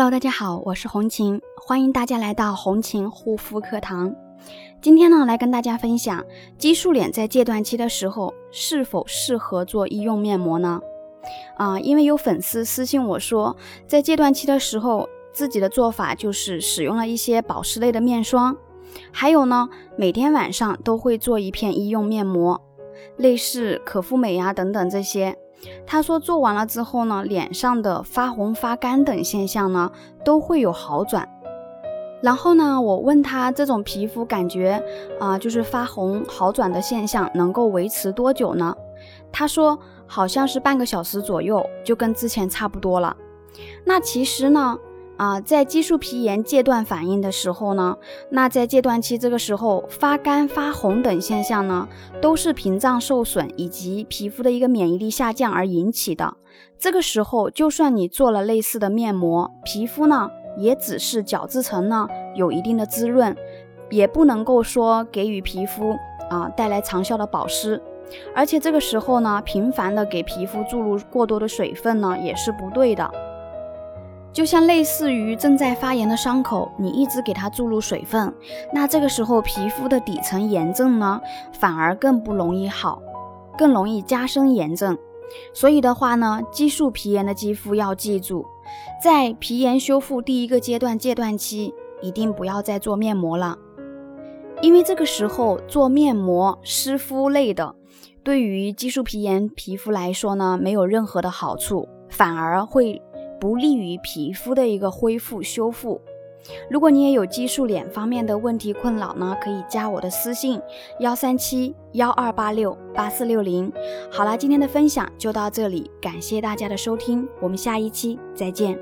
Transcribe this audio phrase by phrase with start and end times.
[0.00, 4.16] Hello，大家好，我是红琴，欢迎大家来到红琴护肤课堂。
[4.80, 6.24] 今天呢，来跟大家分享
[6.56, 10.80] 激素脸在戒断期的时候是否适合做医用面膜呢？
[11.58, 13.54] 啊，因为有粉丝私信我说，
[13.86, 18.56] 在戒断期的时候，自己的做法就是使用了一些保湿类的面霜，
[19.12, 22.58] 还有呢，每天晚上都会做一片医用面膜，
[23.18, 25.36] 类似可复美呀等等这些。
[25.86, 29.90] 他说做完了之后呢，脸上的发红、发干等现象呢
[30.24, 31.28] 都会有好转。
[32.22, 34.82] 然后呢，我问他这种皮肤感觉
[35.18, 38.76] 啊，就是发红好转的现象能够维持多久呢？
[39.32, 43.16] 他说好像是半个小时左右，就跟之前差不多了。
[43.84, 44.78] 那其实呢？
[45.20, 47.94] 啊，在激素皮炎戒断反应的时候呢，
[48.30, 51.86] 那在戒断期这个时候发干发红等现象呢，
[52.22, 56.38] 都是屏障受损以及皮肤的一个免疫力下降而引起的。
[56.78, 63.36] 这个时候，就算你做了类似的面膜，皮肤呢也只是角质层呢有一定的滋润，
[63.90, 65.98] 也不能够说给予皮肤
[66.30, 67.78] 啊带来长效的保湿。
[68.34, 73.10] 而且这个时候呢，频繁的给皮肤注入过多的水分呢，也是不对的。
[74.32, 78.32] 就像类似于正在发炎的伤口，你一直给它注入水分，
[78.72, 81.20] 那这个时候皮肤的底层炎症呢，
[81.52, 83.02] 反而更不容易好，
[83.58, 84.96] 更容易加深炎症。
[85.52, 88.46] 所以的话呢，激素皮炎的肌肤要记住，
[89.02, 93.58] 在皮炎修复第一个阶段戒断期，一定不要再做面膜了，
[94.62, 97.74] 因为这个时候做面膜湿敷类的，
[98.22, 103.02] 对于激素皮炎皮肤来说呢，没有任何的好处，反而会。
[103.40, 106.00] 不利于皮肤的一个恢复修复。
[106.70, 110.60] 如果你也有激素脸方面的问题困扰呢，可以加我的私信
[111.00, 113.72] 幺三七幺二八六八四六零。
[114.10, 118.78] 好了，今天的分享就到这里，感谢大家的收听，我们下一期再见。